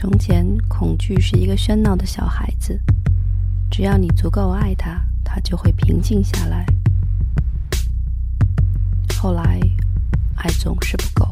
[0.00, 2.80] 从前，恐惧是一个喧闹的小孩子，
[3.68, 6.64] 只要你足够爱他，他就会平静下来。
[9.20, 9.58] 后来，
[10.36, 11.28] 爱总是不够。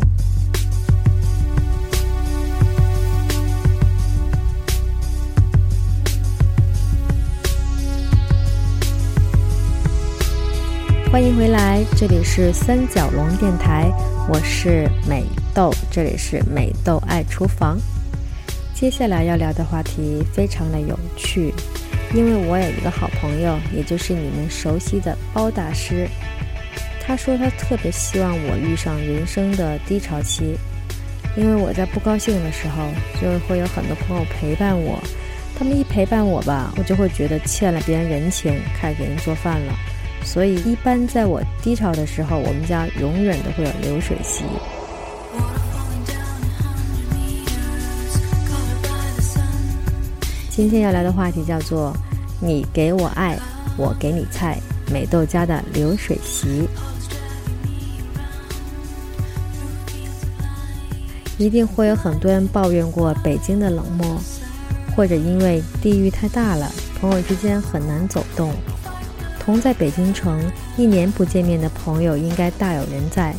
[11.13, 13.89] 欢迎回来，这里是三角龙电台，
[14.29, 15.25] 我是美
[15.55, 17.79] 豆，这里是美豆爱厨房。
[18.79, 21.51] 接下来要聊的话题非常的有趣，
[22.15, 26.07] 因为我有一个好朋友，也就是你们熟悉的包大师。
[27.01, 30.59] 他说他特别希望我遇上人生的低潮期，
[31.39, 32.87] 因为我在不高兴的时候，
[33.19, 35.03] 就会有很多朋友陪伴我。
[35.59, 39.73] 他们一陪伴我吧，我就会觉得欠了别人人情，开始给人做饭了。
[40.23, 44.45] 所以一般在我低潮的时候，我们家永远都会有流水席。
[50.57, 51.95] 今天要聊的话题叫做
[52.41, 53.39] “你给我爱，
[53.77, 54.59] 我给你菜”，
[54.91, 56.67] 美豆家的流水席。
[61.37, 64.19] 一定会有很多人抱怨过北京的冷漠，
[64.97, 68.51] 或者因为地域太大了，朋友之间很难走动。
[69.39, 70.41] 同在北京城，
[70.79, 73.35] 一年不见面的朋友应该大有人在。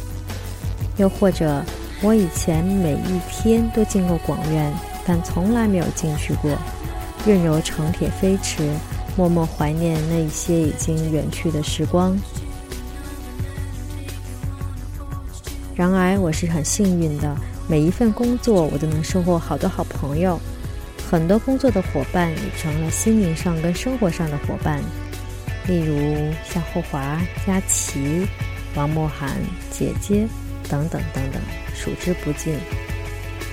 [0.97, 1.63] 又或者，
[2.03, 4.71] 我以前每一天都进过广院，
[5.03, 6.51] 但从来没有进去过。
[7.25, 8.63] 任由城铁飞驰，
[9.17, 12.17] 默默怀念那一些已经远去的时光。
[15.75, 17.35] 然而，我是很幸运的，
[17.67, 20.39] 每一份工作我都能收获好多好朋友，
[21.09, 24.81] 很多工作的伙伴也成了心灵上跟生活上的伙伴。
[25.67, 28.25] 例如像霍华、佳琪、
[28.73, 29.37] 王默涵、
[29.69, 30.25] 姐姐
[30.69, 31.41] 等等等等，
[31.75, 32.55] 数之不尽。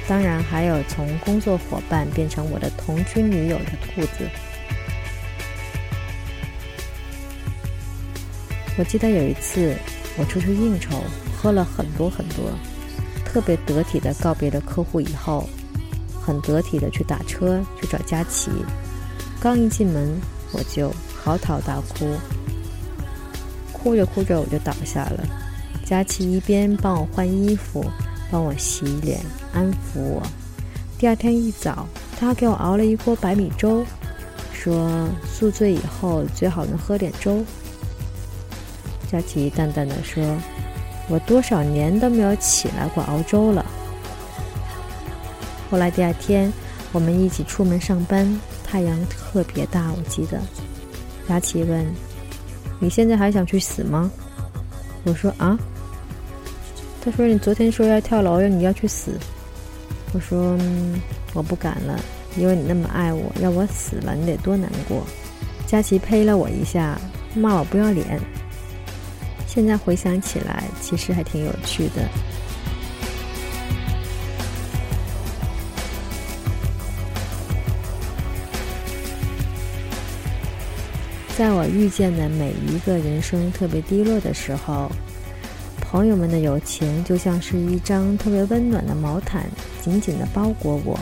[0.06, 4.28] 当然，还有从工作伙伴变成我的同居女友的兔子。
[8.76, 9.74] 我记得有一次，
[10.18, 11.00] 我出去应酬，
[11.36, 12.52] 喝了很多很多，
[13.24, 15.48] 特别得体的告别了客户以后，
[16.20, 18.50] 很得体的去打车去找佳琪。
[19.40, 20.20] 刚一进门，
[20.52, 22.14] 我就嚎啕大哭，
[23.72, 25.24] 哭着哭着我就倒下了。
[25.86, 27.84] 佳琪一边帮我换衣服。
[28.30, 29.20] 帮我洗脸，
[29.52, 30.22] 安抚我。
[30.98, 31.86] 第二天一早，
[32.18, 33.84] 他给我熬了一锅白米粥，
[34.52, 37.44] 说宿醉以后最好能喝点粥。
[39.10, 40.24] 佳琪淡淡的说
[41.08, 43.64] ：“我多少年都没有起来过熬粥了。”
[45.70, 46.52] 后来第二天，
[46.92, 50.40] 我们一起出门上班，太阳特别大，我记得。
[51.28, 51.86] 佳琪问
[52.80, 54.10] ：“你现在还想去死吗？”
[55.04, 55.58] 我说：“啊。”
[57.04, 59.12] 他说：“你昨天说要跳楼，要你要去死。”
[60.14, 60.56] 我说
[61.34, 62.00] ：“我不敢了，
[62.34, 65.04] 因为你那么爱我，要我死了，你得多难过。”
[65.68, 66.98] 佳琪呸了我一下，
[67.34, 68.18] 骂我不要脸。
[69.46, 72.08] 现在回想起来，其实还挺有趣的。
[81.36, 84.90] 在我遇见的每一个人生特别低落的时候。
[85.94, 89.46] 朋友们的友情就像是一张特别温暖的毛毯，
[89.80, 90.98] 紧紧地包裹我，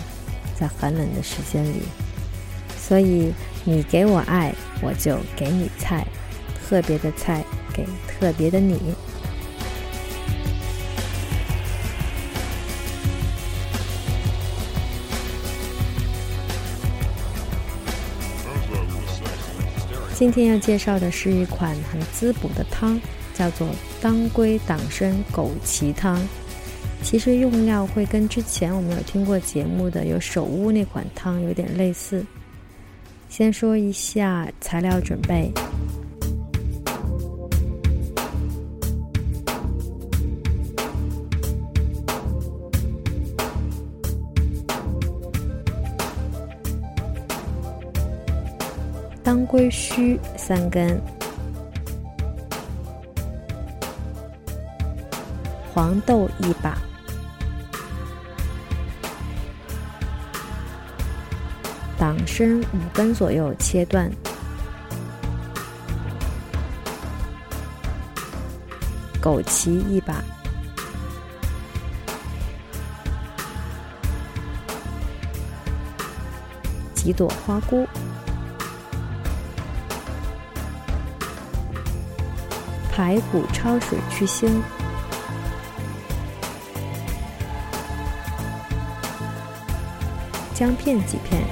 [0.54, 1.80] 在寒冷的时间里。
[2.76, 3.32] 所以，
[3.64, 6.06] 你给我爱，我就给你菜，
[6.68, 7.42] 特别的菜
[7.72, 8.78] 给特别的你。
[20.12, 23.00] 今天要介绍的是一款很滋补的汤。
[23.34, 23.66] 叫做
[24.02, 26.20] 当归党参枸杞汤，
[27.04, 32.26] 其实用料会跟之前我们有听过节目的有手乌那款汤有点类似。
[33.28, 35.52] 先说一下材料准备：
[49.22, 51.00] 当归须三根。
[55.74, 56.76] 黄豆一把，
[61.98, 64.10] 党参五根左右切断，
[69.22, 70.22] 枸杞一把，
[76.94, 77.88] 几朵花菇，
[82.90, 84.50] 排骨焯水去腥。
[90.62, 91.42] 姜片几片。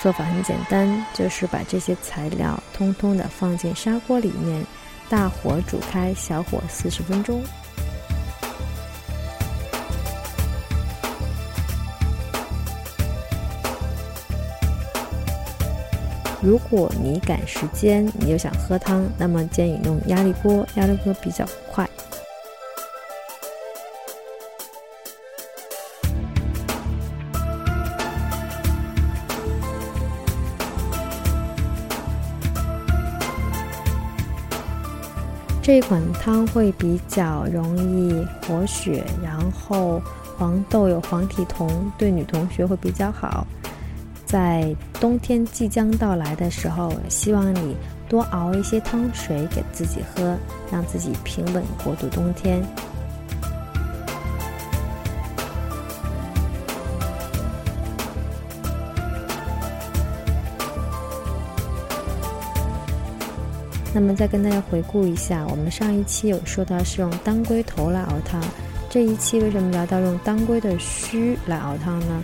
[0.00, 4.64] 做法很简单，就是把这些材料通通的放进砂锅里面，
[5.10, 7.42] 大火煮开，小火四十分钟。
[16.44, 21.42] 如果你赶时间，你又想喝汤，那么建议用压力锅，压力锅比较
[21.72, 21.88] 快。
[35.62, 39.98] 这款汤会比较容易活血，然后
[40.36, 43.46] 黄豆有黄体酮，对女同学会比较好。
[44.34, 47.76] 在冬天即将到来的时候，希望你
[48.08, 50.36] 多熬一些汤水给自己喝，
[50.72, 52.60] 让自己平稳过渡冬天。
[63.94, 68.42] 那么再跟大家回顾一下，我们上一期有说到是用当归头来熬汤，
[68.90, 72.20] 这一期为什么聊到用当归的须来熬汤呢？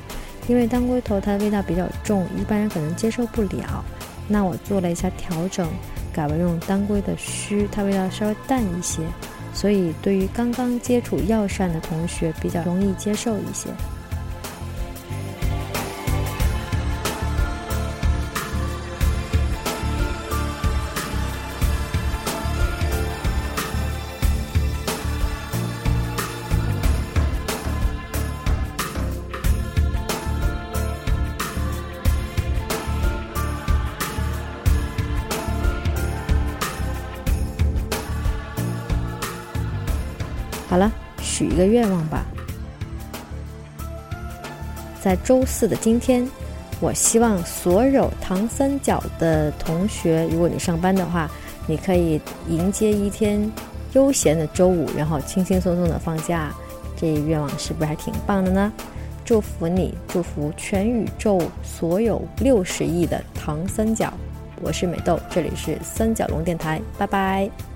[0.50, 3.84] 因为当归头它的味道比较重，一般人可能接受不了。
[4.26, 5.70] 那我做了一下调整，
[6.12, 9.00] 改为用当归的须，它味道稍微淡一些，
[9.54, 13.68] 所以对于刚刚接触药膳的同学比较容易接受一些。
[41.40, 42.26] 许一个愿望吧。
[45.00, 46.28] 在周四的今天，
[46.80, 51.30] 我希望所有唐三角的同学，如果你上班的话，
[51.66, 53.50] 你可以迎接一天
[53.94, 56.52] 悠闲的周五，然后轻轻松松的放假。
[56.94, 58.70] 这一愿望是不是还挺棒的呢？
[59.24, 64.12] 祝福你，祝福全宇宙所有六十亿的唐三角。
[64.60, 67.69] 我是美豆，这里是三角龙电台，拜拜。